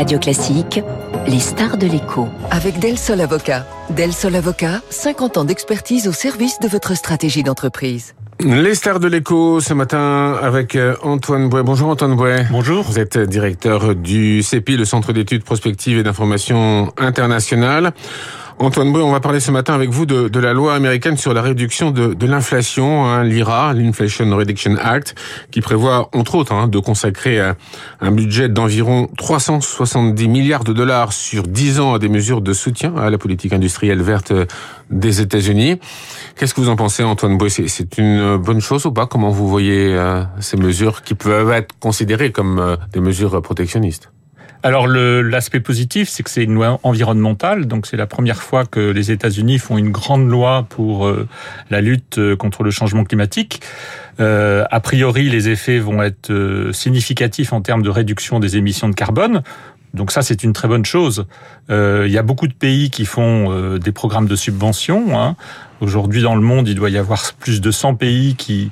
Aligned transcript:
Radio 0.00 0.18
Classique, 0.18 0.80
les 1.26 1.40
stars 1.40 1.76
de 1.76 1.86
l'écho. 1.86 2.26
Avec 2.50 2.78
Del 2.78 2.96
Sol 2.96 3.20
Avocat. 3.20 3.66
Del 3.90 4.14
Sol 4.14 4.34
Avocat, 4.34 4.80
50 4.88 5.36
ans 5.36 5.44
d'expertise 5.44 6.08
au 6.08 6.12
service 6.12 6.58
de 6.58 6.68
votre 6.68 6.96
stratégie 6.96 7.42
d'entreprise. 7.42 8.14
Les 8.42 8.74
stars 8.74 8.98
de 8.98 9.08
l'écho 9.08 9.60
ce 9.60 9.74
matin 9.74 10.38
avec 10.40 10.74
euh, 10.74 10.96
Antoine 11.02 11.50
Bouet. 11.50 11.62
Bonjour 11.62 11.90
Antoine 11.90 12.16
Bouet. 12.16 12.46
Bonjour. 12.50 12.82
Vous 12.84 12.98
êtes 12.98 13.18
directeur 13.18 13.94
du 13.94 14.42
CEPI, 14.42 14.78
le 14.78 14.86
Centre 14.86 15.12
d'études 15.12 15.44
prospectives 15.44 15.98
et 15.98 16.02
d'information 16.02 16.94
internationale. 16.96 17.92
Antoine 18.62 18.92
Bouet, 18.92 19.02
on 19.02 19.10
va 19.10 19.20
parler 19.20 19.40
ce 19.40 19.50
matin 19.50 19.72
avec 19.72 19.88
vous 19.88 20.04
de, 20.04 20.38
la 20.38 20.52
loi 20.52 20.74
américaine 20.74 21.16
sur 21.16 21.32
la 21.32 21.40
réduction 21.40 21.90
de, 21.92 22.26
l'inflation, 22.26 23.06
hein, 23.06 23.24
l'IRA, 23.24 23.72
l'Inflation 23.72 24.36
Reduction 24.36 24.76
Act, 24.76 25.14
qui 25.50 25.62
prévoit 25.62 26.10
entre 26.12 26.34
autres 26.34 26.52
hein, 26.52 26.68
de 26.68 26.78
consacrer 26.78 27.40
un, 27.40 28.10
budget 28.10 28.50
d'environ 28.50 29.08
370 29.16 30.28
milliards 30.28 30.64
de 30.64 30.74
dollars 30.74 31.14
sur 31.14 31.44
10 31.44 31.80
ans 31.80 31.94
à 31.94 31.98
des 31.98 32.10
mesures 32.10 32.42
de 32.42 32.52
soutien 32.52 32.94
à 32.96 33.08
la 33.08 33.16
politique 33.16 33.54
industrielle 33.54 34.02
verte 34.02 34.34
des 34.90 35.22
États-Unis. 35.22 35.80
Qu'est-ce 36.36 36.52
que 36.52 36.60
vous 36.60 36.68
en 36.68 36.76
pensez, 36.76 37.02
Antoine 37.02 37.38
Bouet 37.38 37.48
C'est 37.48 37.96
une 37.96 38.36
bonne 38.36 38.60
chose 38.60 38.84
ou 38.84 38.92
pas? 38.92 39.06
Comment 39.06 39.30
vous 39.30 39.48
voyez 39.48 39.94
euh, 39.94 40.22
ces 40.38 40.58
mesures 40.58 41.00
qui 41.00 41.14
peuvent 41.14 41.50
être 41.50 41.74
considérées 41.78 42.30
comme 42.30 42.58
euh, 42.58 42.76
des 42.92 43.00
mesures 43.00 43.40
protectionnistes? 43.40 44.10
Alors 44.62 44.86
l'aspect 44.86 45.60
positif, 45.60 46.08
c'est 46.08 46.22
que 46.22 46.28
c'est 46.28 46.44
une 46.44 46.54
loi 46.54 46.80
environnementale, 46.82 47.66
donc 47.66 47.86
c'est 47.86 47.96
la 47.96 48.06
première 48.06 48.42
fois 48.42 48.66
que 48.66 48.80
les 48.80 49.10
États-Unis 49.10 49.58
font 49.58 49.78
une 49.78 49.90
grande 49.90 50.28
loi 50.28 50.66
pour 50.68 51.06
euh, 51.06 51.26
la 51.70 51.80
lutte 51.80 52.18
euh, 52.18 52.36
contre 52.36 52.62
le 52.62 52.70
changement 52.70 53.04
climatique. 53.04 53.62
Euh, 54.20 54.64
a 54.70 54.80
priori, 54.80 55.30
les 55.30 55.48
effets 55.48 55.78
vont 55.78 56.02
être 56.02 56.70
significatifs 56.72 57.54
en 57.54 57.62
termes 57.62 57.82
de 57.82 57.88
réduction 57.88 58.38
des 58.38 58.58
émissions 58.58 58.88
de 58.90 58.94
carbone. 58.94 59.42
Donc 59.94 60.12
ça, 60.12 60.20
c'est 60.20 60.44
une 60.44 60.52
très 60.52 60.68
bonne 60.68 60.84
chose. 60.84 61.26
Il 61.68 62.10
y 62.10 62.18
a 62.18 62.22
beaucoup 62.22 62.46
de 62.46 62.52
pays 62.52 62.90
qui 62.90 63.06
font 63.06 63.78
des 63.78 63.92
programmes 63.92 64.28
de 64.28 64.36
subvention. 64.36 65.18
Hein. 65.18 65.36
Aujourd'hui, 65.80 66.22
dans 66.22 66.34
le 66.34 66.42
monde, 66.42 66.68
il 66.68 66.74
doit 66.74 66.90
y 66.90 66.98
avoir 66.98 67.32
plus 67.38 67.62
de 67.62 67.70
100 67.70 67.94
pays 67.94 68.34
qui 68.34 68.70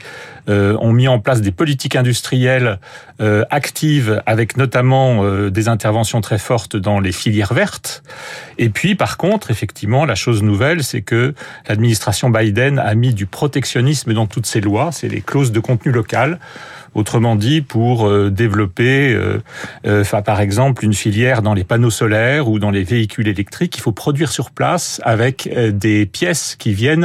euh, 0.49 0.77
ont 0.81 0.93
mis 0.93 1.09
en 1.09 1.19
place 1.19 1.43
des 1.43 1.51
politiques 1.51 1.95
industrielles 1.95 2.79
euh, 3.21 3.45
actives, 3.51 4.23
avec 4.25 4.57
notamment 4.57 5.25
euh, 5.25 5.51
des 5.51 5.69
interventions 5.69 6.23
très 6.23 6.39
fortes 6.39 6.77
dans 6.77 7.01
les 7.01 7.13
filières 7.13 7.53
vertes. 7.53 8.03
Et 8.57 8.71
puis, 8.71 8.95
par 8.95 9.19
contre, 9.19 9.51
effectivement, 9.51 10.07
la 10.07 10.15
chose 10.15 10.43
nouvelle, 10.43 10.83
c'est 10.83 11.03
que 11.03 11.35
l'administration 11.69 12.31
Biden 12.31 12.79
a 12.79 12.95
mis 12.95 13.13
du 13.13 13.27
protectionnisme 13.27 14.15
dans 14.15 14.27
toutes 14.27 14.47
ses 14.47 14.61
lois. 14.61 14.91
C'est 14.91 15.09
les 15.09 15.21
clauses 15.21 15.53
de 15.53 15.61
contenu 15.61 15.93
local. 15.93 16.39
Autrement 16.95 17.37
dit, 17.37 17.61
pour 17.61 18.11
développer, 18.31 19.17
par 20.25 20.41
exemple, 20.41 20.85
une 20.85 20.95
filière 20.95 21.43
dans 21.43 21.53
les 21.53 21.63
panneaux 21.63 21.91
solaires 21.91 22.49
ou 22.49 22.59
dans 22.59 22.71
les 22.71 22.83
véhicules 22.83 23.29
électriques, 23.29 23.77
il 23.77 23.83
faut 23.83 23.93
produire 23.93 24.33
sur 24.33 24.51
place 24.51 25.01
avec 25.05 25.49
des 25.55 26.07
pièces 26.07 26.57
qui 26.59 26.73
viennent 26.73 26.98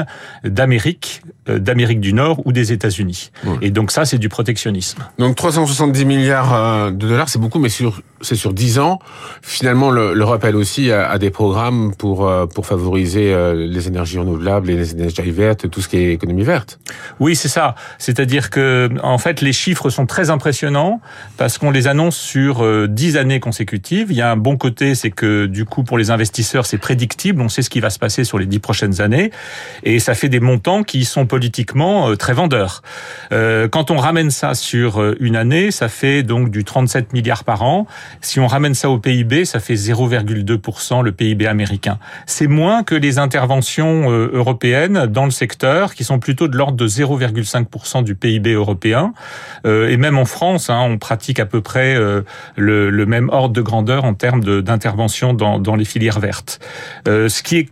d'Amérique, 0.43 1.21
d'Amérique 1.47 1.99
du 1.99 2.13
Nord 2.13 2.45
ou 2.45 2.51
des 2.51 2.71
États-Unis. 2.71 3.31
Et 3.61 3.71
donc 3.71 3.91
ça, 3.91 4.05
c'est 4.05 4.17
du 4.17 4.29
protectionnisme. 4.29 4.99
Donc 5.19 5.35
370 5.35 6.05
milliards 6.05 6.91
de 6.91 7.07
dollars, 7.07 7.29
c'est 7.29 7.39
beaucoup, 7.39 7.59
mais 7.59 7.69
sur 7.69 8.01
c'est 8.21 8.35
sur 8.35 8.53
10 8.53 8.79
ans. 8.79 8.99
Finalement, 9.41 9.91
l'Europe, 9.91 10.43
elle 10.45 10.55
aussi, 10.55 10.91
a, 10.91 11.17
des 11.17 11.29
programmes 11.29 11.93
pour 11.95 12.31
pour 12.53 12.65
favoriser 12.65 13.35
les 13.55 13.87
énergies 13.87 14.17
renouvelables 14.17 14.69
et 14.69 14.77
les 14.77 14.91
énergies 14.91 15.31
vertes, 15.31 15.69
tout 15.69 15.81
ce 15.81 15.89
qui 15.89 15.97
est 15.97 16.13
économie 16.13 16.43
verte. 16.43 16.79
Oui, 17.19 17.35
c'est 17.35 17.49
ça. 17.49 17.75
C'est-à-dire 17.97 18.49
que, 18.49 18.89
en 19.03 19.17
fait, 19.17 19.41
les 19.41 19.53
chiffres 19.53 19.89
sont 19.89 20.05
très 20.05 20.29
impressionnants 20.29 21.01
parce 21.37 21.57
qu'on 21.57 21.71
les 21.71 21.87
annonce 21.87 22.15
sur 22.15 22.87
dix 22.87 23.17
années 23.17 23.39
consécutives. 23.39 24.07
Il 24.09 24.15
y 24.15 24.21
a 24.21 24.31
un 24.31 24.37
bon 24.37 24.57
côté, 24.57 24.95
c'est 24.95 25.11
que 25.11 25.45
du 25.45 25.65
coup, 25.65 25.83
pour 25.83 25.97
les 25.97 26.11
investisseurs, 26.11 26.65
c'est 26.65 26.77
prédictible. 26.77 27.41
On 27.41 27.49
sait 27.49 27.61
ce 27.61 27.69
qui 27.69 27.79
va 27.79 27.89
se 27.89 27.99
passer 27.99 28.23
sur 28.23 28.39
les 28.39 28.45
dix 28.45 28.59
prochaines 28.59 29.01
années. 29.01 29.31
Et 29.83 29.99
ça 29.99 30.13
fait 30.13 30.29
des 30.29 30.39
montants 30.39 30.83
qui 30.83 31.05
sont 31.05 31.25
politiquement 31.25 32.15
très 32.15 32.33
vendeurs. 32.33 32.81
Quand 33.31 33.91
on 33.91 33.97
ramène 33.97 34.31
ça 34.31 34.53
sur 34.53 35.03
une 35.19 35.35
année, 35.35 35.71
ça 35.71 35.89
fait 35.89 36.23
donc 36.23 36.49
du 36.49 36.63
37 36.63 37.13
milliards 37.13 37.43
par 37.43 37.63
an. 37.63 37.87
Si 38.21 38.39
on 38.39 38.47
ramène 38.47 38.73
ça 38.73 38.89
au 38.89 38.99
PIB, 38.99 39.45
ça 39.45 39.59
fait 39.59 39.75
0,2% 39.75 41.03
le 41.03 41.11
PIB 41.11 41.47
américain. 41.47 41.99
C'est 42.25 42.47
moins 42.47 42.83
que 42.83 42.95
les 42.95 43.19
interventions 43.19 44.09
européennes 44.09 45.07
dans 45.07 45.25
le 45.25 45.31
secteur, 45.31 45.93
qui 45.93 46.03
sont 46.03 46.19
plutôt 46.19 46.47
de 46.47 46.57
l'ordre 46.57 46.77
de 46.77 46.87
0,5% 46.87 48.03
du 48.03 48.15
PIB 48.15 48.53
européen. 48.53 49.13
Euh, 49.65 49.89
et 49.89 49.97
même 49.97 50.17
en 50.17 50.25
France, 50.25 50.69
hein, 50.69 50.81
on 50.81 50.97
pratique 50.97 51.39
à 51.39 51.45
peu 51.45 51.61
près 51.61 51.95
euh, 51.95 52.21
le, 52.55 53.05
même 53.05 53.29
ordre 53.29 53.53
de 53.53 53.61
grandeur 53.61 54.05
en 54.05 54.13
termes 54.13 54.61
d'intervention 54.61 55.33
dans, 55.33 55.75
les 55.75 55.85
filières 55.85 56.19
vertes. 56.19 56.59
Euh, 57.07 57.29
ce 57.29 57.43
qui 57.43 57.57
est 57.57 57.69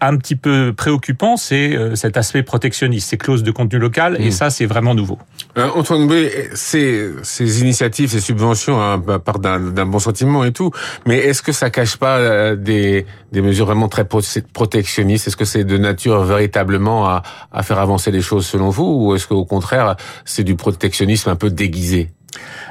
un 0.00 0.16
petit 0.16 0.36
peu 0.36 0.72
préoccupant, 0.72 1.36
c'est 1.36 1.76
cet 1.94 2.16
aspect 2.16 2.42
protectionniste, 2.42 3.10
ces 3.10 3.16
clauses 3.16 3.42
de 3.42 3.50
contenu 3.50 3.78
local, 3.78 4.14
mmh. 4.14 4.22
et 4.22 4.30
ça, 4.30 4.50
c'est 4.50 4.66
vraiment 4.66 4.94
nouveau. 4.94 5.18
Euh, 5.56 5.68
Antoine 5.74 6.08
ces, 6.54 7.10
ces 7.22 7.60
initiatives, 7.60 8.10
ces 8.10 8.20
subventions, 8.20 8.80
hein, 8.80 8.98
partent 9.00 9.42
d'un 9.42 9.86
bon 9.86 9.98
sentiment 9.98 10.44
et 10.44 10.52
tout, 10.52 10.70
mais 11.06 11.18
est-ce 11.18 11.42
que 11.42 11.52
ça 11.52 11.70
cache 11.70 11.96
pas 11.96 12.18
euh, 12.18 12.56
des, 12.56 13.06
des 13.32 13.42
mesures 13.42 13.66
vraiment 13.66 13.88
très 13.88 14.06
protectionnistes? 14.06 15.28
Est-ce 15.28 15.36
que 15.36 15.44
c'est 15.44 15.64
de 15.64 15.78
nature 15.78 16.22
véritablement 16.24 17.08
à, 17.08 17.22
à 17.52 17.62
faire 17.62 17.78
avancer 17.78 18.10
les 18.10 18.22
choses 18.22 18.46
selon 18.46 18.70
vous, 18.70 18.84
ou 18.84 19.14
est-ce 19.14 19.26
qu'au 19.26 19.44
contraire, 19.44 19.96
c'est 20.24 20.44
du 20.44 20.56
protectionnisme 20.56 21.30
un 21.30 21.36
peu 21.36 21.50
déguisé? 21.50 22.10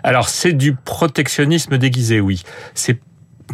Alors 0.03 0.29
c'est 0.29 0.53
du 0.53 0.75
protectionnisme 0.75 1.77
déguisé, 1.77 2.21
oui. 2.21 2.43
C'est 2.75 2.99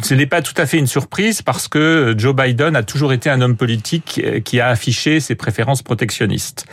ce 0.02 0.14
n'est 0.14 0.26
pas 0.26 0.42
tout 0.42 0.54
à 0.56 0.66
fait 0.66 0.78
une 0.78 0.86
surprise 0.86 1.42
parce 1.42 1.68
que 1.68 2.14
Joe 2.16 2.34
Biden 2.34 2.74
a 2.74 2.82
toujours 2.82 3.12
été 3.12 3.30
un 3.30 3.40
homme 3.40 3.56
politique 3.56 4.20
qui 4.44 4.60
a 4.60 4.68
affiché 4.68 5.20
ses 5.20 5.34
préférences 5.34 5.82
protectionnistes. 5.82 6.66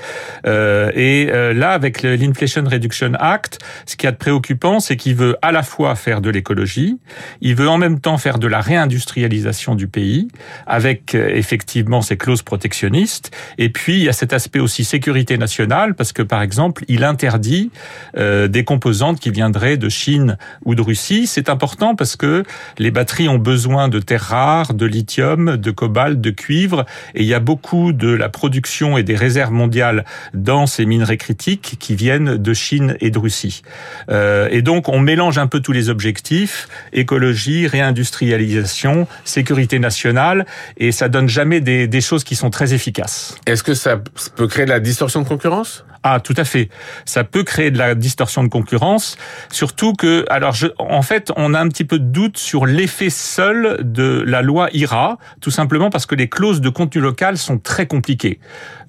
Euh, 0.48 0.92
et 0.96 1.30
euh, 1.32 1.54
là, 1.54 1.72
avec 1.72 2.02
l'Inflation 2.02 2.64
Reduction 2.66 3.14
Act, 3.20 3.60
ce 3.86 3.96
qui 3.96 4.08
est 4.08 4.12
préoccupant, 4.12 4.80
c'est 4.80 4.98
qu'il 4.98 5.16
veut 5.16 5.38
à 5.42 5.52
la 5.52 5.64
fois 5.64 5.96
faire 5.96 6.22
de 6.22 6.30
l'écologie, 6.30 6.98
il 7.42 7.56
veut 7.56 7.70
en 7.70 7.78
même 7.78 8.00
temps 8.00 8.18
faire 8.18 8.40
de 8.40 8.48
la 8.48 8.60
réindustrialisation 8.60 9.76
du 9.76 9.88
pays, 9.88 10.28
avec 10.66 11.14
euh, 11.16 11.30
effectivement 11.30 12.02
ses 12.02 12.18
clauses 12.18 12.42
protectionnistes. 12.42 13.32
Et 13.58 13.70
puis, 13.70 13.98
il 13.98 14.04
y 14.04 14.10
a 14.10 14.14
cet 14.14 14.34
aspect 14.34 14.60
aussi 14.60 14.84
sécurité 14.84 15.38
nationale, 15.38 15.94
parce 15.94 16.12
que 16.12 16.24
par 16.24 16.42
exemple, 16.42 16.84
il 16.88 17.04
interdit 17.04 17.72
euh, 18.18 18.48
des 18.48 18.64
composantes 18.64 19.20
qui 19.20 19.30
viendraient 19.30 19.78
de 19.78 19.90
Chine 19.90 20.38
ou 20.66 20.76
de 20.76 20.82
Russie. 20.82 21.28
C'est 21.28 21.50
important 21.50 21.96
parce 21.96 22.16
que 22.16 22.44
les 22.78 22.92
batteries 22.92 23.11
ont 23.20 23.38
besoin 23.38 23.88
de 23.90 24.00
terres 24.00 24.22
rares, 24.22 24.74
de 24.74 24.86
lithium, 24.86 25.58
de 25.58 25.72
cobalt, 25.72 26.20
de 26.20 26.30
cuivre, 26.30 26.86
et 27.16 27.22
il 27.22 27.28
y 27.28 27.34
a 27.34 27.40
beaucoup 27.40 27.94
de 27.94 28.10
la 28.10 28.30
production 28.30 28.98
et 28.98 29.04
des 29.04 29.16
réserves 29.16 29.52
mondiales 29.52 30.06
dans 30.34 30.68
ces 30.68 30.86
minerais 30.86 31.18
critiques 31.18 31.78
qui 31.80 31.96
viennent 31.96 32.38
de 32.38 32.54
Chine 32.54 32.96
et 33.00 33.12
de 33.12 33.20
Russie. 33.20 33.62
Euh, 34.10 34.48
et 34.52 34.62
donc 34.62 34.90
on 34.90 35.00
mélange 35.00 35.38
un 35.38 35.48
peu 35.48 35.60
tous 35.60 35.72
les 35.72 35.90
objectifs, 35.90 36.68
écologie, 36.94 37.68
réindustrialisation, 37.68 39.08
sécurité 39.26 39.80
nationale, 39.80 40.46
et 40.78 40.92
ça 40.92 41.10
donne 41.10 41.30
jamais 41.30 41.62
des, 41.62 41.88
des 41.88 42.02
choses 42.02 42.24
qui 42.24 42.36
sont 42.36 42.50
très 42.50 42.74
efficaces. 42.74 43.36
Est-ce 43.46 43.64
que 43.64 43.74
ça 43.74 44.02
peut 44.36 44.48
créer 44.48 44.66
de 44.66 44.72
la 44.72 44.80
distorsion 44.80 45.22
de 45.22 45.28
concurrence? 45.28 45.86
Ah, 46.04 46.20
tout 46.20 46.34
à 46.38 46.44
fait. 46.44 46.70
Ça 47.06 47.24
peut 47.24 47.44
créer 47.44 47.72
de 47.72 47.78
la 47.78 47.96
distorsion 47.96 48.44
de 48.44 48.50
concurrence, 48.50 49.18
surtout 49.52 49.94
que, 49.94 50.26
alors, 50.30 50.54
je, 50.54 50.68
en 50.80 51.02
fait, 51.02 51.32
on 51.36 51.54
a 51.54 51.60
un 51.60 51.68
petit 51.68 51.86
peu 51.86 52.00
de 52.00 52.06
doute 52.06 52.38
sur 52.38 52.66
l'effet 52.66 53.10
seul 53.10 53.78
de 53.82 54.24
la 54.26 54.42
loi 54.42 54.70
IRA, 54.74 55.18
tout 55.42 55.52
simplement 55.52 55.90
parce 55.90 56.06
que 56.06 56.16
les 56.16 56.28
clauses 56.28 56.62
de 56.62 56.70
contenu 56.70 57.02
local 57.02 57.38
sont 57.38 57.58
très 57.58 57.86
compliquées. 57.86 58.40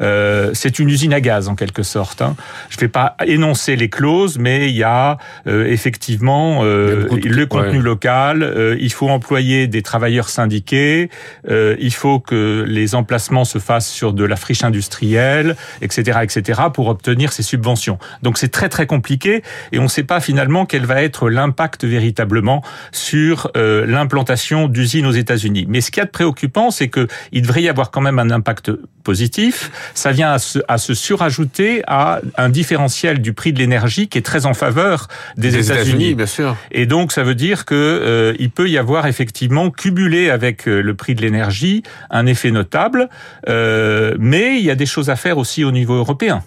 Euh, 0.00 0.50
c'est 0.54 0.78
une 0.78 0.88
usine 0.88 1.12
à 1.12 1.20
gaz 1.20 1.48
en 1.48 1.54
quelque 1.54 1.82
sorte. 1.82 2.22
Hein. 2.22 2.34
Je 2.70 2.76
ne 2.76 2.80
vais 2.80 2.88
pas 2.88 3.16
énoncer 3.26 3.76
les 3.76 3.88
clauses, 3.88 4.38
mais 4.38 4.68
il 4.70 4.76
y 4.76 4.82
a 4.82 5.18
euh, 5.46 5.66
effectivement 5.66 6.60
euh, 6.62 7.06
il 7.22 7.32
le 7.32 7.46
contenu 7.46 7.78
ouais. 7.78 7.82
local. 7.82 8.42
Euh, 8.42 8.76
il 8.80 8.92
faut 8.92 9.08
employer 9.08 9.66
des 9.66 9.82
travailleurs 9.82 10.28
syndiqués. 10.28 11.10
Euh, 11.48 11.76
il 11.78 11.92
faut 11.92 12.20
que 12.20 12.64
les 12.66 12.94
emplacements 12.94 13.44
se 13.44 13.58
fassent 13.58 13.90
sur 13.90 14.12
de 14.12 14.24
la 14.24 14.36
friche 14.36 14.64
industrielle, 14.64 15.56
etc., 15.80 16.20
etc., 16.22 16.62
pour 16.72 16.88
obtenir 17.02 17.32
ces 17.32 17.42
subventions. 17.42 17.98
Donc 18.22 18.38
c'est 18.38 18.48
très 18.48 18.68
très 18.68 18.86
compliqué 18.86 19.42
et 19.72 19.78
on 19.78 19.84
ne 19.84 19.88
sait 19.88 20.04
pas 20.04 20.20
finalement 20.20 20.66
quel 20.66 20.86
va 20.86 21.02
être 21.02 21.28
l'impact 21.28 21.84
véritablement 21.84 22.62
sur 22.92 23.50
euh, 23.56 23.86
l'implantation 23.86 24.68
d'usines 24.68 25.06
aux 25.06 25.12
États-Unis. 25.12 25.66
Mais 25.68 25.80
ce 25.80 25.90
qui 25.90 26.00
est 26.00 26.04
de 26.04 26.10
préoccupant, 26.10 26.70
c'est 26.70 26.88
que 26.88 27.08
il 27.32 27.42
devrait 27.42 27.62
y 27.62 27.68
avoir 27.68 27.90
quand 27.90 28.00
même 28.00 28.18
un 28.18 28.30
impact 28.30 28.70
positif. 29.02 29.70
Ça 29.94 30.12
vient 30.12 30.32
à 30.32 30.38
se, 30.38 30.60
à 30.68 30.78
se 30.78 30.94
surajouter 30.94 31.82
à 31.86 32.20
un 32.36 32.48
différentiel 32.48 33.20
du 33.20 33.32
prix 33.32 33.52
de 33.52 33.58
l'énergie 33.58 34.08
qui 34.08 34.18
est 34.18 34.22
très 34.22 34.46
en 34.46 34.54
faveur 34.54 35.08
des, 35.36 35.50
des 35.50 35.70
États-Unis. 35.70 36.08
États 36.08 36.16
bien 36.16 36.26
sûr. 36.26 36.56
Et 36.70 36.86
donc 36.86 37.12
ça 37.12 37.24
veut 37.24 37.34
dire 37.34 37.64
que 37.64 37.74
euh, 37.74 38.34
il 38.38 38.50
peut 38.50 38.68
y 38.70 38.78
avoir 38.78 39.06
effectivement 39.06 39.70
cumulé 39.70 40.30
avec 40.30 40.68
euh, 40.68 40.80
le 40.80 40.94
prix 40.94 41.14
de 41.14 41.22
l'énergie 41.22 41.82
un 42.10 42.26
effet 42.26 42.50
notable, 42.50 43.08
euh, 43.48 44.14
mais 44.18 44.58
il 44.58 44.64
y 44.64 44.70
a 44.70 44.74
des 44.74 44.86
choses 44.86 45.10
à 45.10 45.16
faire 45.16 45.38
aussi 45.38 45.64
au 45.64 45.72
niveau 45.72 45.94
européen. 45.94 46.42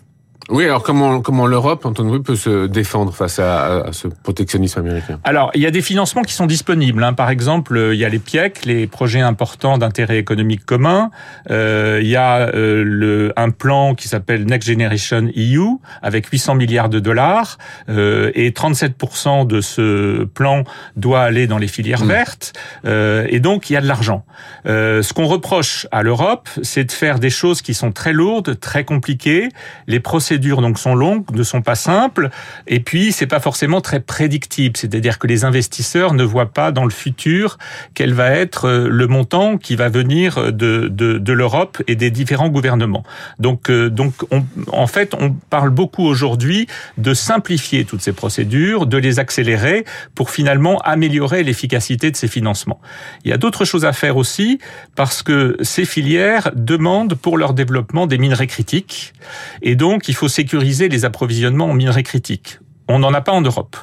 Oui, 0.50 0.66
alors 0.66 0.84
comment, 0.84 1.22
comment 1.22 1.48
l'Europe, 1.48 1.86
Antoine 1.86 2.22
peut 2.22 2.36
se 2.36 2.68
défendre 2.68 3.12
face 3.14 3.40
à, 3.40 3.88
ce 3.92 4.08
protectionnisme 4.08 4.80
américain? 4.80 5.20
Alors, 5.24 5.50
il 5.56 5.62
y 5.62 5.66
a 5.66 5.72
des 5.72 5.82
financements 5.82 6.22
qui 6.22 6.34
sont 6.34 6.46
disponibles. 6.46 7.04
Hein. 7.04 7.14
Par 7.14 7.32
exemple, 7.32 7.90
il 7.94 7.98
y 7.98 8.06
a 8.06 8.10
les 8.10 8.20
PIEC, 8.20 8.66
les 8.66 8.86
projets 8.86 9.22
importants 9.22 9.80
d'intérêt 9.80 10.20
économique 10.20 10.64
commun. 10.64 11.10
Euh, 11.50 12.00
il 12.02 12.08
y 12.08 12.16
a 12.16 12.50
euh, 12.54 12.84
le, 12.86 13.34
un 13.36 13.50
plan 13.50 13.96
qui 13.96 14.08
s'appelle 14.08 14.46
Next 14.46 14.70
Generation 14.70 15.30
EU, 15.36 15.78
avec 16.04 16.28
800 16.28 16.56
milliards 16.56 16.90
de 16.90 17.00
dollars. 17.00 17.58
Euh, 17.90 18.32
et 18.36 18.52
37% 18.52 19.48
de 19.48 19.62
ce 19.62 20.26
plan 20.26 20.64
doit 20.96 21.22
aller 21.22 21.48
dans 21.48 21.58
les 21.58 21.68
filières 21.68 22.04
mmh. 22.04 22.08
vertes. 22.08 22.54
Euh, 22.86 23.26
et 23.30 23.40
donc, 23.40 23.72
il 23.72 23.74
y 23.74 23.78
a 23.78 23.82
de 23.82 23.88
l'argent. 23.88 24.26
Euh, 24.68 25.02
ce 25.02 25.14
qu'on 25.14 25.26
reproche 25.26 25.88
à 25.92 26.04
l'Europe, 26.04 26.50
c'est 26.62 26.84
de 26.84 26.92
faire 26.92 27.18
des 27.18 27.32
choses 27.32 27.64
qui 27.64 27.74
sont 27.74 27.92
très 27.92 28.14
lourdes, 28.14 28.60
très 28.60 28.84
compliquées. 28.84 29.50
Les 29.88 30.00
procédures 30.00 30.35
donc 30.40 30.80
sont 30.80 30.96
longues, 30.96 31.26
ne 31.32 31.44
sont 31.44 31.62
pas 31.62 31.76
simples, 31.76 32.30
et 32.68 32.80
puis 32.80 33.12
c'est 33.12 33.28
pas 33.28 33.40
forcément 33.40 33.82
très 33.82 34.00
prédictible. 34.00 34.78
C'est-à-dire 34.78 35.20
que 35.20 35.28
les 35.28 35.44
investisseurs 35.44 36.14
ne 36.14 36.24
voient 36.24 36.52
pas 36.54 36.72
dans 36.72 36.84
le 36.84 36.92
futur 36.92 37.58
quel 37.94 38.14
va 38.14 38.32
être 38.32 38.66
euh, 38.66 38.88
le 38.90 39.08
montant 39.08 39.58
qui 39.58 39.76
va 39.76 39.90
venir 39.90 40.52
de, 40.54 40.88
de, 40.88 41.18
de 41.18 41.34
l'Europe 41.34 41.82
et 41.88 41.96
des 41.96 42.12
différents 42.12 42.50
gouvernements. 42.50 43.04
Donc, 43.40 43.70
euh, 43.70 43.90
donc 43.90 44.14
on, 44.32 44.46
en 44.72 44.88
fait, 44.88 45.14
on 45.14 45.32
parle 45.50 45.70
beaucoup 45.70 46.06
aujourd'hui 46.06 46.68
de 46.98 47.14
simplifier 47.14 47.86
toutes 47.86 48.02
ces 48.02 48.14
procédures, 48.14 48.86
de 48.86 48.98
les 48.98 49.20
accélérer 49.20 49.86
pour 50.14 50.30
finalement 50.30 50.80
améliorer 50.80 51.44
l'efficacité 51.44 52.12
de 52.12 52.16
ces 52.16 52.28
financements. 52.28 52.80
Il 53.24 53.32
y 53.32 53.34
a 53.34 53.38
d'autres 53.38 53.66
choses 53.66 53.86
à 53.86 53.94
faire 53.94 54.18
aussi 54.18 54.60
parce 54.96 55.24
que 55.24 55.58
ces 55.62 55.86
filières 55.86 56.52
demandent 56.56 57.16
pour 57.16 57.38
leur 57.38 57.54
développement 57.54 58.08
des 58.08 58.18
minerais 58.18 58.48
critiques 58.48 59.14
et 59.62 59.76
donc 59.76 60.08
il 60.08 60.16
faut 60.16 60.25
sécuriser 60.28 60.90
les 60.90 61.06
approvisionnements 61.06 61.70
en 61.70 61.74
minerais 61.74 62.04
critiques. 62.04 62.60
On 62.88 63.00
n'en 63.00 63.14
a 63.14 63.22
pas 63.22 63.32
en 63.32 63.42
Europe. 63.42 63.78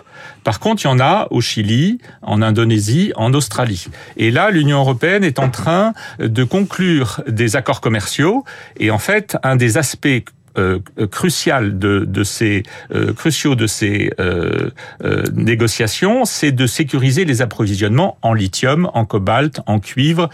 Par 0.45 0.61
contre, 0.61 0.85
il 0.85 0.87
y 0.87 0.91
en 0.91 1.01
a 1.01 1.27
au 1.31 1.41
Chili, 1.41 1.99
en 2.23 2.41
Indonésie, 2.41 3.13
en 3.17 3.35
Australie. 3.35 3.87
Et 4.17 4.31
là, 4.31 4.51
l'Union 4.51 4.79
européenne 4.79 5.25
est 5.25 5.41
en 5.41 5.51
train 5.51 5.93
de 6.21 6.45
conclure 6.45 7.21
des 7.27 7.57
accords 7.57 7.81
commerciaux. 7.81 8.45
Et 8.79 8.91
en 8.91 8.99
fait, 8.99 9.37
un 9.43 9.57
des 9.57 9.77
aspects 9.77 10.23
euh, 10.59 10.81
euh, 10.99 11.07
cruciaux 11.07 11.61
de 11.61 12.23
ces 13.67 14.13
euh, 14.21 14.71
négociations, 15.35 16.25
c'est 16.27 16.53
de 16.53 16.67
sécuriser 16.67 17.25
les 17.25 17.41
approvisionnements 17.41 18.19
en 18.21 18.35
lithium, 18.35 18.91
en 18.93 19.07
cobalt, 19.07 19.61
en 19.67 19.81
cuivre 19.81 20.29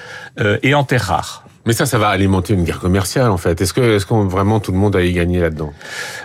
et 0.63 0.75
en 0.75 0.85
terres 0.85 1.05
rares. 1.05 1.48
Mais 1.67 1.73
ça, 1.73 1.87
ça 1.87 1.99
va 1.99 2.09
alimenter 2.09 2.55
une 2.55 2.65
guerre 2.65 2.81
commerciale 2.81 3.31
en 3.31 3.37
fait. 3.37 3.61
Est-ce 3.61 3.73
que, 3.73 3.97
est-ce 3.97 4.07
qu'on 4.07 4.25
vraiment 4.27 4.61
tout 4.61 4.73
le 4.73 4.79
monde 4.79 4.97
a 4.97 5.03
y 5.03 5.13
gagné 5.13 5.41
là-dedans? 5.41 5.73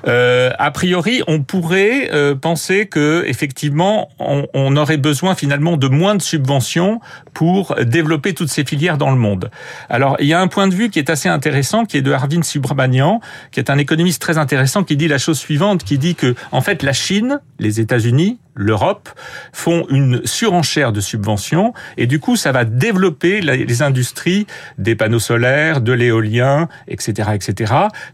Euh, 0.07 0.51
A 0.57 0.71
priori, 0.71 1.21
on 1.27 1.41
pourrait 1.41 2.09
euh, 2.13 2.35
penser 2.35 2.88
que 2.88 3.24
effectivement, 3.27 4.09
on, 4.19 4.47
on, 4.53 4.77
aurait 4.77 4.97
besoin 4.97 5.35
finalement 5.35 5.75
de 5.77 5.88
moins 5.88 6.15
de 6.15 6.21
subventions 6.21 7.01
pour 7.33 7.75
développer 7.83 8.33
toutes 8.33 8.50
ces 8.50 8.63
filières 8.63 8.97
dans 8.97 9.12
le 9.12 9.18
monde. 9.18 9.50
Alors, 9.89 10.15
il 10.19 10.27
y 10.27 10.33
a 10.33 10.39
un 10.39 10.47
point 10.47 10.68
de 10.68 10.74
vue 10.74 10.89
qui 10.89 11.00
est 11.00 11.09
assez 11.09 11.30
intéressant, 11.30 11.85
qui 11.85 11.97
est 11.97 12.01
de 12.01 12.12
Arvind 12.12 12.44
Subramanian, 12.44 13.19
qui 13.51 13.59
est 13.59 13.69
un 13.69 13.77
économiste 13.77 14.21
très 14.21 14.38
intéressant, 14.38 14.83
qui 14.83 14.95
dit 14.95 15.07
la 15.07 15.18
chose 15.18 15.39
suivante, 15.39 15.83
qui 15.83 15.97
dit 15.97 16.15
que 16.15 16.35
en 16.51 16.62
fait, 16.62 16.83
la 16.83 16.94
Chine, 16.94 17.39
les 17.59 17.80
États-Unis, 17.80 18.39
l'Europe 18.56 19.10
font 19.52 19.86
une 19.90 20.26
surenchère 20.26 20.92
de 20.92 21.02
subventions 21.02 21.74
et 21.98 22.08
du 22.08 22.20
coup 22.20 22.36
ça 22.36 22.52
va 22.52 22.66
développer 22.66 23.42
les 23.42 23.82
industries 23.82 24.48
des 24.78 24.96
panneaux 24.96 25.20
solaires, 25.20 25.82
de 25.82 25.92
l'éolien, 25.94 26.68
etc., 26.88 27.30
etc. 27.34 27.74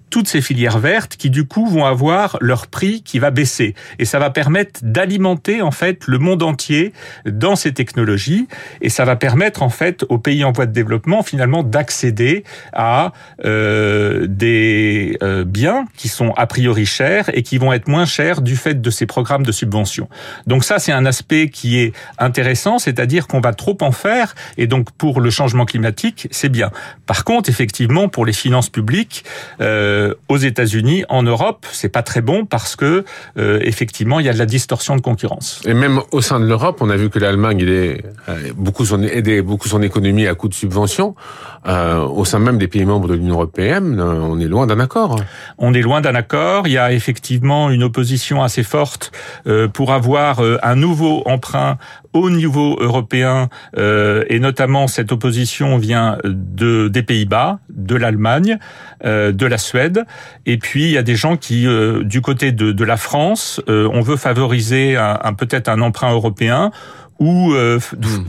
Toutes 0.09 0.27
ces 0.27 0.41
filières 0.41 0.79
vertes 0.79 1.15
qui 1.15 1.29
du 1.29 1.45
coup 1.45 1.67
vont 1.67 1.85
avoir 1.85 2.37
leur 2.41 2.67
prix 2.67 3.01
qui 3.03 3.19
va 3.19 3.31
baisser 3.31 3.75
et 3.99 4.05
ça 4.05 4.19
va 4.19 4.29
permettre 4.29 4.79
d'alimenter 4.83 5.61
en 5.61 5.71
fait 5.71 6.07
le 6.07 6.19
monde 6.19 6.43
entier 6.43 6.93
dans 7.25 7.55
ces 7.55 7.73
technologies 7.73 8.47
et 8.81 8.89
ça 8.89 9.05
va 9.05 9.15
permettre 9.15 9.63
en 9.63 9.69
fait 9.69 10.05
aux 10.09 10.17
pays 10.17 10.43
en 10.43 10.51
voie 10.51 10.65
de 10.65 10.73
développement 10.73 11.23
finalement 11.23 11.63
d'accéder 11.63 12.43
à 12.73 13.13
euh, 13.45 14.25
des 14.27 15.17
euh, 15.21 15.43
biens 15.45 15.85
qui 15.95 16.07
sont 16.07 16.31
a 16.37 16.47
priori 16.47 16.85
chers 16.85 17.29
et 17.35 17.43
qui 17.43 17.57
vont 17.57 17.73
être 17.73 17.87
moins 17.87 18.05
chers 18.05 18.41
du 18.41 18.55
fait 18.55 18.81
de 18.81 18.89
ces 18.89 19.05
programmes 19.05 19.45
de 19.45 19.51
subventions. 19.51 20.09
Donc 20.47 20.63
ça, 20.63 20.79
c'est 20.79 20.91
un 20.91 21.05
aspect 21.05 21.49
qui 21.49 21.79
est 21.79 21.93
intéressant, 22.17 22.79
c'est-à-dire 22.79 23.27
qu'on 23.27 23.41
va 23.41 23.53
trop 23.53 23.77
en 23.81 23.91
faire, 23.91 24.35
et 24.57 24.67
donc 24.67 24.91
pour 24.91 25.21
le 25.21 25.29
changement 25.29 25.65
climatique, 25.65 26.27
c'est 26.31 26.49
bien. 26.49 26.71
Par 27.05 27.23
contre, 27.23 27.49
effectivement, 27.49 28.07
pour 28.07 28.25
les 28.25 28.33
finances 28.33 28.69
publiques, 28.69 29.23
euh, 29.61 29.98
aux 30.27 30.37
États-Unis, 30.37 31.03
en 31.09 31.23
Europe, 31.23 31.65
c'est 31.71 31.89
pas 31.89 32.03
très 32.03 32.21
bon 32.21 32.45
parce 32.45 32.75
que 32.75 33.05
euh, 33.37 33.59
effectivement, 33.61 34.19
il 34.19 34.25
y 34.25 34.29
a 34.29 34.33
de 34.33 34.37
la 34.37 34.45
distorsion 34.45 34.95
de 34.95 35.01
concurrence. 35.01 35.61
Et 35.65 35.73
même 35.73 36.01
au 36.11 36.21
sein 36.21 36.39
de 36.39 36.45
l'Europe, 36.45 36.77
on 36.81 36.89
a 36.89 36.95
vu 36.95 37.09
que 37.09 37.19
l'Allemagne 37.19 37.61
aidait 37.61 38.03
euh, 38.27 38.51
beaucoup 38.55 38.85
son 38.85 39.01
aidait 39.03 39.41
beaucoup 39.41 39.67
son 39.67 39.81
économie 39.81 40.27
à 40.27 40.35
coup 40.35 40.47
de 40.47 40.53
subventions. 40.53 41.15
Euh, 41.67 42.05
au 42.05 42.23
sein 42.23 42.39
même 42.39 42.57
des 42.57 42.67
pays 42.67 42.85
membres 42.85 43.07
de 43.07 43.15
l'Union 43.15 43.35
européenne, 43.35 43.99
euh, 43.99 44.21
on 44.21 44.39
est 44.39 44.47
loin 44.47 44.65
d'un 44.65 44.79
accord. 44.79 45.17
On 45.57 45.73
est 45.73 45.81
loin 45.81 45.99
d'un 45.99 46.15
accord. 46.15 46.67
Il 46.67 46.73
y 46.73 46.77
a 46.77 46.93
effectivement 46.93 47.69
une 47.69 47.83
opposition 47.83 48.41
assez 48.41 48.63
forte 48.63 49.11
euh, 49.45 49.67
pour 49.67 49.91
avoir 49.91 50.41
un 50.63 50.75
nouveau 50.75 51.21
emprunt 51.25 51.77
au 52.13 52.29
niveau 52.29 52.77
européen, 52.79 53.49
et 53.77 54.39
notamment 54.39 54.87
cette 54.87 55.11
opposition 55.11 55.77
vient 55.77 56.17
de 56.23 56.87
des 56.87 57.03
Pays-Bas, 57.03 57.59
de 57.69 57.95
l'Allemagne, 57.95 58.57
de 59.03 59.45
la 59.45 59.57
Suède, 59.57 60.05
et 60.45 60.57
puis 60.57 60.85
il 60.85 60.91
y 60.91 60.97
a 60.97 61.03
des 61.03 61.15
gens 61.15 61.37
qui, 61.37 61.67
du 62.01 62.21
côté 62.21 62.51
de, 62.51 62.71
de 62.71 62.83
la 62.83 62.97
France, 62.97 63.61
on 63.67 64.01
veut 64.01 64.17
favoriser 64.17 64.97
un 64.97 65.33
peut-être 65.33 65.69
un 65.69 65.81
emprunt 65.81 66.11
européen 66.11 66.71
ou 67.19 67.53
euh, 67.53 67.79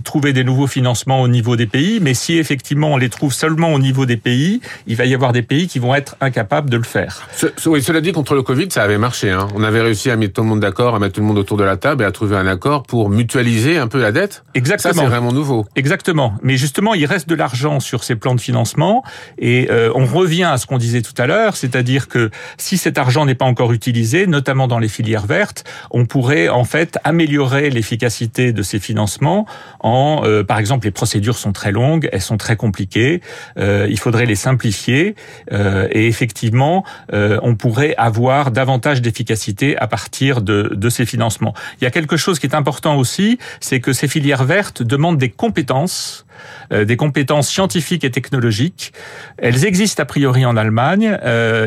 trouver 0.04 0.32
des 0.32 0.44
nouveaux 0.44 0.66
financements 0.66 1.22
au 1.22 1.28
niveau 1.28 1.56
des 1.56 1.66
pays. 1.66 2.00
Mais 2.00 2.14
si 2.14 2.38
effectivement 2.38 2.88
on 2.94 2.96
les 2.96 3.08
trouve 3.08 3.32
seulement 3.32 3.72
au 3.72 3.78
niveau 3.78 4.06
des 4.06 4.16
pays, 4.16 4.60
il 4.86 4.96
va 4.96 5.04
y 5.04 5.14
avoir 5.14 5.32
des 5.32 5.42
pays 5.42 5.68
qui 5.68 5.78
vont 5.78 5.94
être 5.94 6.16
incapables 6.20 6.70
de 6.70 6.76
le 6.76 6.82
faire. 6.82 7.28
oui, 7.66 7.82
cela 7.82 8.00
dit, 8.00 8.12
contre 8.12 8.34
le 8.34 8.42
Covid, 8.42 8.68
ça 8.70 8.82
avait 8.82 8.98
marché. 8.98 9.30
Hein. 9.30 9.48
On 9.54 9.62
avait 9.62 9.80
réussi 9.80 10.10
à 10.10 10.16
mettre 10.16 10.34
tout 10.34 10.42
le 10.42 10.48
monde 10.48 10.60
d'accord, 10.60 10.94
à 10.94 10.98
mettre 10.98 11.14
tout 11.14 11.20
le 11.20 11.26
monde 11.26 11.38
autour 11.38 11.56
de 11.56 11.64
la 11.64 11.76
table 11.76 12.02
et 12.02 12.06
à 12.06 12.12
trouver 12.12 12.36
un 12.36 12.46
accord 12.46 12.82
pour 12.82 13.10
mutualiser 13.10 13.78
un 13.78 13.86
peu 13.86 14.00
la 14.00 14.12
dette. 14.12 14.44
Exactement. 14.54 14.94
Ça, 14.94 15.00
c'est 15.00 15.06
vraiment 15.06 15.32
nouveau. 15.32 15.66
Exactement. 15.76 16.34
Mais 16.42 16.56
justement, 16.56 16.94
il 16.94 17.06
reste 17.06 17.28
de 17.28 17.34
l'argent 17.34 17.80
sur 17.80 18.04
ces 18.04 18.16
plans 18.16 18.34
de 18.34 18.40
financement 18.40 19.04
et 19.38 19.70
euh, 19.70 19.92
on 19.94 20.06
revient 20.06 20.44
à 20.44 20.56
ce 20.56 20.66
qu'on 20.66 20.78
disait 20.78 21.02
tout 21.02 21.14
à 21.18 21.26
l'heure, 21.26 21.56
c'est-à-dire 21.56 22.08
que 22.08 22.30
si 22.56 22.76
cet 22.76 22.98
argent 22.98 23.24
n'est 23.24 23.34
pas 23.34 23.44
encore 23.44 23.72
utilisé, 23.72 24.26
notamment 24.26 24.66
dans 24.66 24.78
les 24.78 24.88
filières 24.88 25.26
vertes, 25.26 25.64
on 25.90 26.06
pourrait 26.06 26.48
en 26.48 26.64
fait 26.64 26.98
améliorer 27.04 27.70
l'efficacité 27.70 28.52
de 28.52 28.62
ces 28.62 28.79
financement 28.80 29.46
en, 29.80 30.22
euh, 30.24 30.44
par 30.44 30.58
exemple, 30.58 30.86
les 30.86 30.90
procédures 30.90 31.36
sont 31.36 31.52
très 31.52 31.72
longues, 31.72 32.08
elles 32.12 32.20
sont 32.20 32.36
très 32.36 32.56
compliquées, 32.56 33.20
euh, 33.58 33.86
il 33.88 33.98
faudrait 33.98 34.26
les 34.26 34.34
simplifier 34.34 35.14
euh, 35.52 35.88
et 35.90 36.06
effectivement, 36.06 36.84
on 37.12 37.54
pourrait 37.54 37.94
avoir 37.96 38.50
davantage 38.50 39.02
d'efficacité 39.02 39.76
à 39.76 39.86
partir 39.86 40.42
de, 40.42 40.72
de 40.74 40.88
ces 40.88 41.06
financements. 41.06 41.54
Il 41.80 41.84
y 41.84 41.86
a 41.86 41.90
quelque 41.90 42.16
chose 42.16 42.38
qui 42.38 42.46
est 42.46 42.54
important 42.54 42.96
aussi, 42.96 43.38
c'est 43.60 43.80
que 43.80 43.92
ces 43.92 44.08
filières 44.08 44.44
vertes 44.44 44.82
demandent 44.82 45.18
des 45.18 45.30
compétences 45.30 46.26
des 46.70 46.96
compétences 46.96 47.50
scientifiques 47.50 48.02
et 48.02 48.10
technologiques. 48.10 48.94
Elles 49.36 49.66
existent 49.66 50.02
a 50.02 50.06
priori 50.06 50.46
en 50.46 50.56
Allemagne. 50.56 51.18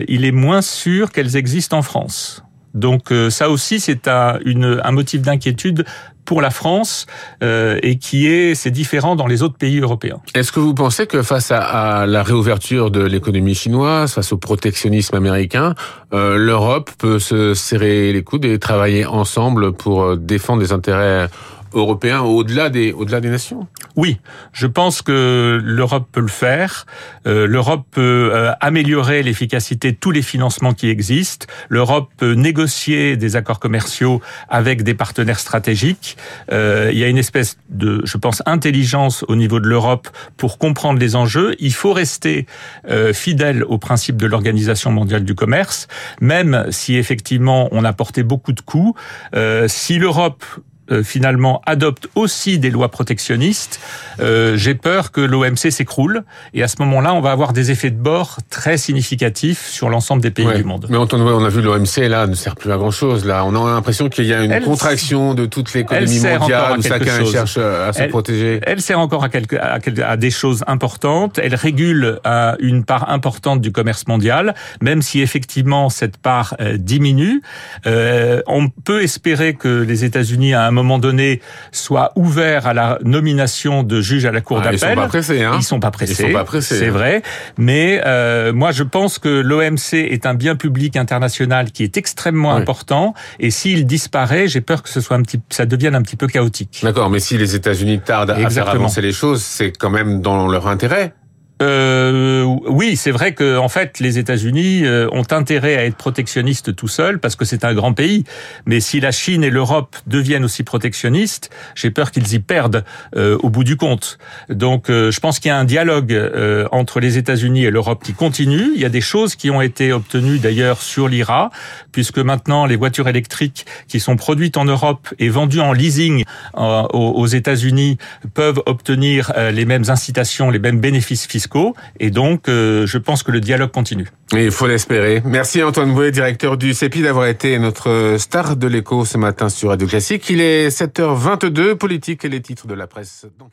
il 0.08 0.26
est 0.26 0.32
moins 0.32 0.64
sûr 0.64 1.12
qu'elles 1.12 1.36
existent 1.36 1.78
en 1.78 1.84
France. 1.84 2.44
Donc 2.74 3.14
ça 3.30 3.52
aussi, 3.52 3.80
c'est 3.80 4.08
un, 4.08 4.40
un 4.84 4.92
motif 4.92 5.22
d'inquiétude 5.22 5.86
pour 6.26 6.42
la 6.42 6.50
France 6.50 7.06
euh, 7.42 7.80
et 7.84 7.98
qui 7.98 8.28
est 8.28 8.56
c'est 8.56 8.72
différent 8.72 9.16
dans 9.16 9.28
les 9.28 9.44
autres 9.44 9.58
pays 9.58 9.80
européens. 9.80 10.22
Est-ce 10.36 10.52
que 10.52 10.60
vous 10.60 10.74
pensez 10.74 11.08
que 11.08 11.22
face 11.22 11.52
à, 11.52 12.06
la 12.08 12.24
réouverture 12.24 12.92
de 12.92 13.02
l'économie 13.02 13.56
chinoise, 13.56 14.14
face 14.14 14.32
au 14.32 14.38
protectionnisme 14.38 15.16
américain, 15.16 15.76
euh, 16.14 16.38
l'Europe 16.38 16.92
peut 16.98 17.20
se 17.20 17.54
serrer 17.54 18.14
les 18.14 18.24
coudes 18.24 18.46
et 18.46 18.60
travailler 18.60 19.06
ensemble 19.06 19.74
pour 19.74 20.04
euh, 20.04 20.16
défendre 20.16 20.62
les 20.62 20.72
intérêts 20.72 21.30
européen 21.74 22.22
au-delà 22.22 22.70
des, 22.70 22.92
au-delà 22.92 23.22
des 23.22 23.30
nations 23.30 23.68
Oui, 23.96 24.20
je 24.52 24.68
pense 24.68 25.02
que 25.02 25.60
l'Europe 25.64 26.08
peut 26.12 26.22
le 26.22 26.28
faire. 26.28 26.86
Euh, 27.28 27.48
L'Europe 27.48 27.86
peut 27.92 28.32
euh, 28.34 28.52
améliorer 28.60 29.24
l'efficacité 29.24 29.92
de 29.92 29.98
tous 29.98 30.12
les 30.12 30.22
financements 30.22 30.74
qui 30.74 30.90
existent. 30.90 31.46
L'Europe 31.70 32.10
peut 32.18 32.34
négocier 32.34 33.18
des 33.18 33.36
accords 33.36 33.60
commerciaux 33.60 34.22
avec 34.50 34.84
des 34.84 34.94
partenaires 34.94 35.40
stratégiques. 35.40 36.18
Euh, 36.52 36.90
il 36.92 36.98
y 36.98 37.04
a 37.04 37.08
une 37.08 37.18
espèce 37.18 37.58
de, 37.70 38.02
je 38.06 38.18
pense, 38.18 38.42
intelligence 38.46 39.24
au 39.28 39.36
niveau 39.36 39.60
de 39.60 39.68
l'Europe 39.68 40.10
pour 40.38 40.58
comprendre 40.58 41.00
les 41.00 41.16
enjeux. 41.16 41.56
Il 41.60 41.74
faut 41.74 41.94
rester 41.94 42.46
euh, 42.90 43.14
fidèle 43.14 43.64
au 43.64 43.78
principe 43.78 44.18
de 44.18 44.26
l'Organisation 44.26 44.92
mondiale 44.92 45.24
du 45.24 45.36
commerce, 45.36 45.88
même 46.22 46.66
si 46.70 46.96
effectivement 46.96 47.68
on 47.72 47.84
a 47.84 47.94
porté 47.94 48.24
beaucoup 48.24 48.54
de 48.54 48.62
coups. 48.62 49.00
Euh, 49.36 49.68
si 49.68 50.00
l'Europe 50.00 50.44
euh, 50.92 51.04
finalement 51.04 51.62
adopte 51.66 52.08
aussi 52.16 52.60
des 52.60 52.70
lois 52.70 52.90
protectionnistes, 52.90 53.80
euh, 54.20 54.58
j'ai 54.58 54.76
peur 54.76 55.12
que 55.12 55.22
l'OMC 55.22 55.72
s'écroule 55.72 56.24
et 56.54 56.64
à 56.64 56.68
ce 56.68 56.76
moment-là, 56.80 57.14
on 57.14 57.22
va 57.22 57.32
avoir 57.32 57.54
des 57.54 57.72
effets 57.72 57.90
de 57.90 58.00
bord 58.00 58.38
très 58.50 58.78
significatifs 58.78 59.68
sur 59.68 59.90
l'ensemble 59.90 60.22
des 60.22 60.32
pays 60.32 60.48
du 60.56 60.64
monde. 60.64 60.88
Mais 60.90 60.98
on, 60.98 61.08
on 61.12 61.46
a 61.46 61.50
vu 61.50 61.62
l'OMC 61.62 62.10
là 62.10 62.28
ne 62.28 62.36
sert 62.36 62.56
plus 62.56 62.72
à 62.72 62.78
grand 62.78 62.92
chose. 62.92 63.26
Là, 63.26 63.46
on 63.46 63.56
a 63.56 63.72
l'impression 63.72 64.10
qu'il 64.10 64.26
y 64.26 64.34
a 64.34 64.44
une 64.44 64.60
contraction 64.62 65.34
de 65.34 65.46
toute 65.46 65.74
l'économie 65.74 66.20
mondiale. 66.20 66.80
Où 66.80 66.82
chacun 66.82 67.26
cherche 67.26 67.58
à 67.58 67.94
se 67.94 68.04
protéger. 68.04 68.60
Elle 68.64 68.82
sert 68.82 69.00
encore 69.00 69.24
à, 69.24 69.30
quelque, 69.30 69.56
à, 69.56 69.80
à, 70.06 70.18
des 70.18 70.32
choses 70.32 70.64
importantes. 70.68 71.40
Elle 71.42 71.56
régule 71.56 72.20
à 72.24 72.56
une 72.60 72.84
part 72.84 73.10
importante 73.10 73.62
du 73.62 73.72
commerce 73.72 74.08
mondial, 74.08 74.54
même 74.82 75.02
si 75.02 75.22
effectivement 75.22 75.90
cette 75.90 76.18
part 76.18 76.56
euh, 76.60 76.78
diminue. 76.78 77.42
Euh, 77.86 78.42
on 78.48 78.70
peut 78.70 79.02
espérer 79.02 79.54
que 79.54 79.68
les 79.68 80.04
États-Unis 80.04 80.54
à 80.54 80.66
un 80.66 80.72
moment 80.74 81.00
donné 81.00 81.42
soit 81.72 82.12
ouvert 82.16 82.68
à 82.68 82.74
la 82.74 83.00
nomination 83.04 83.84
de 83.84 84.02
juges 84.02 84.26
à 84.26 84.32
la 84.32 84.42
Cour 84.42 84.62
d'appel. 84.62 84.80
Ah, 84.82 84.88
ils 84.88 84.90
sont 84.90 84.96
pas 84.96 85.08
pressés, 85.08 85.44
hein 85.44 85.54
Ils 85.58 85.64
sont 85.64 85.80
pas 85.80 85.92
pressés. 85.92 86.14
Ils 86.14 86.28
sont 86.28 86.34
pas 86.34 86.44
pressés. 86.44 86.76
C'est 86.76 86.88
hein. 86.88 86.92
vrai. 86.92 87.22
Mais 87.58 88.02
euh, 88.06 88.54
moi, 88.54 88.72
je 88.72 88.84
pense 88.84 89.20
que 89.20 89.30
l'OMC 89.30 89.94
est 89.94 90.26
un 90.26 90.34
bien 90.34 90.56
public 90.56 90.98
international 90.98 91.72
qui 91.72 91.84
est 91.84 91.98
extrêmement 91.98 92.56
oui. 92.56 92.62
important. 92.62 93.14
Et 93.40 93.52
s'il 93.52 93.86
disparaît, 93.86 94.48
j'ai 94.48 94.62
peur 94.62 94.84
que 94.84 94.90
ce 94.90 95.02
soit 95.02 95.16
un 95.16 95.22
petit, 95.22 95.40
ça 95.50 95.66
devienne 95.66 95.96
un 95.96 96.02
petit 96.02 96.16
peu 96.16 96.28
chaotique. 96.28 96.82
D'accord. 96.84 97.10
Mais 97.10 97.20
si 97.20 97.38
les 97.38 97.56
États-Unis 97.56 98.02
tardent 98.02 98.32
à 98.32 98.50
faire 98.50 98.70
avancer 98.70 99.02
les 99.02 99.14
choses, 99.14 99.42
c'est 99.42 99.72
quand 99.72 99.90
même 99.90 100.22
dans 100.22 100.48
leur 100.48 100.68
intérêt. 100.68 101.14
Euh, 101.62 102.33
oui, 102.68 102.96
c'est 102.96 103.12
vrai 103.12 103.34
que 103.34 103.58
en 103.58 103.70
fait, 103.70 104.00
les 104.00 104.18
États-Unis 104.20 104.86
euh, 104.86 105.08
ont 105.12 105.26
intérêt 105.32 105.76
à 105.78 105.86
être 105.86 105.96
protectionnistes 105.96 106.76
tout 106.76 106.88
seuls 106.88 107.20
parce 107.20 107.36
que 107.36 107.46
c'est 107.46 107.66
un 107.66 107.74
grand 107.74 107.94
pays. 107.94 108.24
Mais 108.66 108.80
si 108.80 109.00
la 109.00 109.12
Chine 109.12 109.44
et 109.44 109.50
l'Europe 109.50 109.96
deviennent 110.08 110.46
aussi 110.46 110.64
protectionnistes, 110.64 111.50
j'ai 111.76 111.92
peur 111.92 112.12
qu'ils 112.12 112.34
y 112.34 112.40
perdent 112.40 112.84
euh, 113.16 113.38
au 113.42 113.50
bout 113.50 113.64
du 113.64 113.78
compte. 113.78 114.18
Donc, 114.50 114.90
euh, 114.90 115.12
je 115.12 115.20
pense 115.20 115.40
qu'il 115.40 115.50
y 115.50 115.52
a 115.52 115.58
un 115.58 115.66
dialogue 115.66 116.14
euh, 116.14 116.68
entre 116.72 117.00
les 117.00 117.18
États-Unis 117.18 117.66
et 117.66 117.72
l'Europe 117.72 118.04
qui 118.04 118.14
continue. 118.14 118.72
Il 118.76 118.82
y 118.82 118.86
a 118.86 118.90
des 118.90 119.02
choses 119.02 119.36
qui 119.36 119.50
ont 119.50 119.62
été 119.62 119.92
obtenues 119.92 120.40
d'ailleurs 120.40 120.82
sur 120.82 121.08
l'IRA, 121.08 121.50
puisque 121.92 122.20
maintenant 122.20 122.66
les 122.66 122.76
voitures 122.76 123.08
électriques 123.08 123.66
qui 123.88 124.00
sont 124.00 124.16
produites 124.16 124.58
en 124.58 124.66
Europe 124.66 125.08
et 125.20 125.30
vendues 125.30 125.60
en 125.60 125.74
leasing 125.74 126.24
euh, 126.58 126.84
aux 126.94 127.28
États-Unis 127.28 127.98
peuvent 128.34 128.62
obtenir 128.66 129.32
les 129.52 129.66
mêmes 129.66 129.86
incitations, 129.88 130.50
les 130.50 130.60
mêmes 130.60 130.80
bénéfices 130.80 131.28
fiscaux. 131.28 131.76
Et 132.00 132.10
donc, 132.10 132.50
je 132.86 132.98
pense 132.98 133.24
que 133.24 133.32
le 133.32 133.40
dialogue 133.40 133.72
continue. 133.72 134.08
Et 134.36 134.46
il 134.46 134.52
faut 134.52 134.68
l'espérer. 134.68 135.22
Merci 135.26 135.64
Antoine 135.64 135.94
Bouet, 135.94 136.12
directeur 136.12 136.58
du 136.58 136.74
CEPI, 136.74 137.02
d'avoir 137.02 137.28
été 137.28 137.58
notre 137.60 138.16
star 138.18 138.56
de 138.56 138.68
l'écho 138.68 139.06
ce 139.06 139.18
matin 139.18 139.50
sur 139.50 139.70
Radio 139.70 139.88
Classique. 139.88 140.30
Il 140.30 140.42
est 140.42 140.70
7h22, 140.70 141.76
politique 141.76 142.26
et 142.26 142.30
les 142.30 142.42
titres 142.42 142.68
de 142.68 142.74
la 142.74 142.88
presse 142.88 143.26
dans 143.38 143.50